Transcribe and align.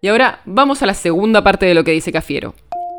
Y 0.00 0.08
ahora 0.08 0.40
vamos 0.46 0.82
a 0.82 0.86
la 0.86 0.94
segunda 0.94 1.44
parte 1.44 1.66
de 1.66 1.74
lo 1.74 1.84
que 1.84 1.92
dice 1.92 2.10
Cafiero. 2.10 2.54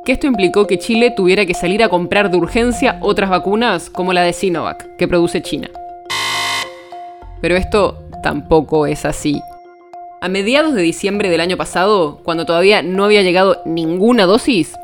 Que 0.06 0.12
esto 0.12 0.28
implicó 0.28 0.68
que 0.68 0.78
Chile 0.78 1.12
tuviera 1.12 1.46
que 1.46 1.56
salir 1.56 1.84
a 1.84 1.90
comprar 1.90 2.30
de 2.30 2.38
urgencia 2.38 2.98
otras 3.02 3.30
vacunas 3.30 3.90
como 3.90 4.14
la 4.14 4.22
de 4.22 4.34
Sinovac, 4.34 4.96
que 4.98 5.08
produce 5.08 5.42
China. 5.42 5.70
Pero 7.42 7.56
esto 7.56 8.04
tampoco 8.22 8.86
es 8.86 9.04
así. 9.04 9.42
A 10.22 10.30
mediados 10.30 10.74
de 10.74 10.82
diciembre 10.82 11.30
del 11.30 11.42
año 11.42 11.58
pasado, 11.58 12.22
cuando 12.24 12.46
todavía 12.46 12.82
no 12.82 13.04
había 13.04 13.22
llegado 13.22 13.62
ninguna 13.66 14.26
dosis, 14.26 14.76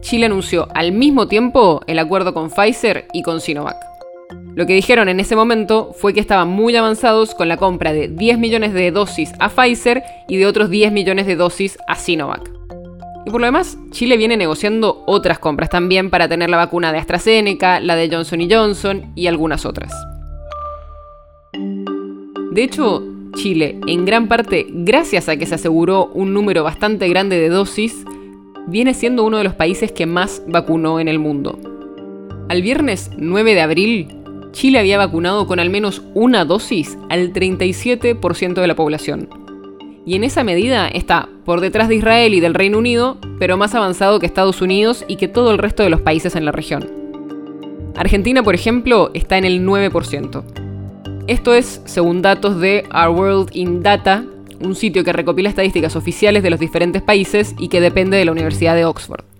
Chile 0.00 0.26
anunció 0.26 0.68
al 0.74 0.92
mismo 0.92 1.28
tiempo 1.28 1.82
el 1.86 1.98
acuerdo 1.98 2.34
con 2.34 2.50
Pfizer 2.50 3.06
y 3.12 3.22
con 3.22 3.40
Sinovac. 3.40 3.91
Lo 4.54 4.66
que 4.66 4.74
dijeron 4.74 5.08
en 5.08 5.18
ese 5.18 5.34
momento 5.34 5.94
fue 5.98 6.12
que 6.12 6.20
estaban 6.20 6.48
muy 6.48 6.76
avanzados 6.76 7.34
con 7.34 7.48
la 7.48 7.56
compra 7.56 7.94
de 7.94 8.08
10 8.08 8.38
millones 8.38 8.74
de 8.74 8.90
dosis 8.90 9.32
a 9.38 9.48
Pfizer 9.48 10.02
y 10.28 10.36
de 10.36 10.46
otros 10.46 10.68
10 10.68 10.92
millones 10.92 11.26
de 11.26 11.36
dosis 11.36 11.78
a 11.88 11.96
Sinovac. 11.96 12.50
Y 13.24 13.30
por 13.30 13.40
lo 13.40 13.46
demás, 13.46 13.78
Chile 13.92 14.18
viene 14.18 14.36
negociando 14.36 15.04
otras 15.06 15.38
compras 15.38 15.70
también 15.70 16.10
para 16.10 16.28
tener 16.28 16.50
la 16.50 16.58
vacuna 16.58 16.92
de 16.92 16.98
AstraZeneca, 16.98 17.80
la 17.80 17.96
de 17.96 18.10
Johnson 18.10 18.40
Johnson 18.50 19.12
y 19.14 19.26
algunas 19.26 19.64
otras. 19.64 19.92
De 21.52 22.62
hecho, 22.62 23.02
Chile, 23.34 23.80
en 23.86 24.04
gran 24.04 24.28
parte 24.28 24.66
gracias 24.68 25.30
a 25.30 25.36
que 25.36 25.46
se 25.46 25.54
aseguró 25.54 26.08
un 26.12 26.34
número 26.34 26.62
bastante 26.62 27.08
grande 27.08 27.38
de 27.38 27.48
dosis, 27.48 28.04
viene 28.66 28.92
siendo 28.92 29.24
uno 29.24 29.38
de 29.38 29.44
los 29.44 29.54
países 29.54 29.92
que 29.92 30.04
más 30.04 30.42
vacunó 30.46 31.00
en 31.00 31.08
el 31.08 31.18
mundo. 31.18 31.58
Al 32.50 32.60
viernes 32.60 33.10
9 33.16 33.54
de 33.54 33.60
abril, 33.62 34.21
Chile 34.52 34.78
había 34.78 34.98
vacunado 34.98 35.46
con 35.46 35.58
al 35.58 35.70
menos 35.70 36.02
una 36.14 36.44
dosis 36.44 36.96
al 37.08 37.32
37% 37.32 38.54
de 38.54 38.66
la 38.66 38.76
población. 38.76 39.28
Y 40.04 40.14
en 40.16 40.24
esa 40.24 40.44
medida 40.44 40.88
está 40.88 41.28
por 41.44 41.60
detrás 41.60 41.88
de 41.88 41.96
Israel 41.96 42.34
y 42.34 42.40
del 42.40 42.54
Reino 42.54 42.78
Unido, 42.78 43.18
pero 43.38 43.56
más 43.56 43.74
avanzado 43.74 44.18
que 44.18 44.26
Estados 44.26 44.60
Unidos 44.60 45.04
y 45.08 45.16
que 45.16 45.28
todo 45.28 45.52
el 45.52 45.58
resto 45.58 45.82
de 45.82 45.90
los 45.90 46.00
países 46.00 46.36
en 46.36 46.44
la 46.44 46.52
región. 46.52 46.90
Argentina, 47.96 48.42
por 48.42 48.54
ejemplo, 48.54 49.10
está 49.14 49.38
en 49.38 49.44
el 49.44 49.64
9%. 49.64 50.42
Esto 51.28 51.54
es 51.54 51.80
según 51.84 52.20
datos 52.20 52.60
de 52.60 52.84
Our 52.92 53.16
World 53.16 53.50
in 53.52 53.82
Data, 53.82 54.24
un 54.60 54.74
sitio 54.74 55.04
que 55.04 55.12
recopila 55.12 55.48
estadísticas 55.48 55.94
oficiales 55.96 56.42
de 56.42 56.50
los 56.50 56.60
diferentes 56.60 57.02
países 57.02 57.54
y 57.58 57.68
que 57.68 57.80
depende 57.80 58.16
de 58.16 58.24
la 58.24 58.32
Universidad 58.32 58.74
de 58.74 58.84
Oxford. 58.84 59.31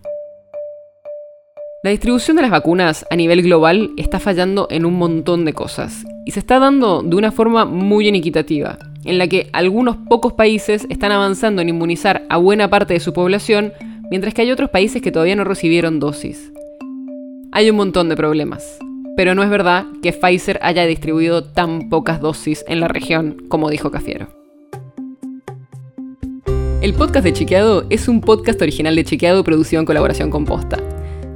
La 1.85 1.91
distribución 1.91 2.37
de 2.37 2.43
las 2.43 2.53
vacunas 2.53 3.05
a 3.11 3.17
nivel 3.17 3.43
global 3.43 3.91
está 3.97 4.21
fallando 4.21 4.69
en 4.71 4.87
un 4.87 4.95
montón 4.95 5.45
de 5.45 5.53
cosas 5.53 6.05
y 6.25 6.31
se 6.31 6.39
está 6.39 6.61
dando 6.61 7.03
de 7.03 7.17
una 7.17 7.33
forma 7.33 7.65
muy 7.65 8.07
inequitativa, 8.07 8.79
en 9.05 9.19
la 9.19 9.27
que 9.27 9.51
algunos 9.53 9.97
pocos 10.09 10.35
países 10.35 10.87
están 10.91 11.11
avanzando 11.11 11.61
en 11.61 11.71
inmunizar 11.71 12.25
a 12.29 12.37
buena 12.37 12.71
parte 12.71 12.95
de 12.95 13.01
su 13.01 13.13
población, 13.13 13.73
mientras 14.13 14.33
que 14.33 14.43
hay 14.43 14.53
otros 14.53 14.71
países 14.71 15.03
que 15.03 15.11
todavía 15.11 15.35
no 15.35 15.43
recibieron 15.43 15.99
dosis. 15.99 16.53
Hay 17.51 17.69
un 17.69 17.75
montón 17.75 18.09
de 18.09 18.15
problemas, 18.15 18.79
pero 19.17 19.35
no 19.35 19.43
es 19.43 19.51
verdad 19.51 19.87
que 20.05 20.13
Pfizer 20.13 20.61
haya 20.63 20.87
distribuido 20.87 21.43
tan 21.43 21.89
pocas 21.89 22.21
dosis 22.21 22.65
en 22.69 22.79
la 22.79 22.87
región 22.87 23.39
como 23.49 23.71
dijo 23.71 23.91
Cafiero. 23.91 24.29
El 26.81 26.95
podcast 26.95 27.25
de 27.25 27.33
Chequeado 27.33 27.87
es 27.91 28.07
un 28.07 28.21
podcast 28.21 28.63
original 28.63 28.95
de 28.95 29.03
Chequeado 29.03 29.43
producido 29.43 29.81
en 29.81 29.87
colaboración 29.87 30.31
con 30.31 30.45
Posta. 30.45 30.79